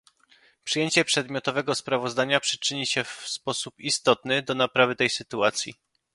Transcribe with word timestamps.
Przyjęcie 0.63 1.05
przedmiotowego 1.05 1.75
sprawozdania 1.75 2.39
przyczyni 2.39 2.87
się 2.87 3.03
w 3.03 3.07
sposób 3.09 3.79
istotny 3.79 4.41
do 4.41 4.55
naprawy 4.55 4.95
tej 4.95 5.09
sytuacji 5.09 5.73